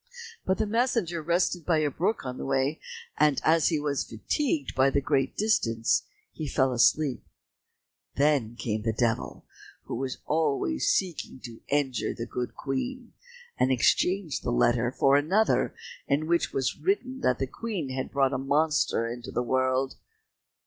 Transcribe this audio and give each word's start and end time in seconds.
But 0.47 0.57
the 0.57 0.65
messenger 0.65 1.21
rested 1.21 1.63
by 1.63 1.77
a 1.77 1.91
brook 1.91 2.25
on 2.25 2.39
the 2.39 2.45
way, 2.47 2.79
and 3.19 3.39
as 3.45 3.67
he 3.67 3.79
was 3.79 4.03
fatigued 4.03 4.73
by 4.73 4.89
the 4.89 4.99
great 4.99 5.37
distance, 5.37 6.07
he 6.31 6.47
fell 6.47 6.73
asleep. 6.73 7.23
Then 8.15 8.55
came 8.55 8.81
the 8.81 8.93
Devil, 8.93 9.45
who 9.83 9.93
was 9.95 10.17
always 10.25 10.87
seeking 10.87 11.39
to 11.41 11.61
injure 11.67 12.15
the 12.15 12.25
good 12.25 12.55
Queen, 12.55 13.13
and 13.59 13.71
exchanged 13.71 14.41
the 14.41 14.49
letter 14.51 14.91
for 14.91 15.15
another, 15.17 15.75
in 16.07 16.25
which 16.25 16.51
was 16.51 16.79
written 16.79 17.19
that 17.19 17.37
the 17.37 17.45
Queen 17.45 17.89
had 17.89 18.09
brought 18.09 18.33
a 18.33 18.39
monster 18.39 19.07
into 19.07 19.29
the 19.29 19.43
world. 19.43 19.97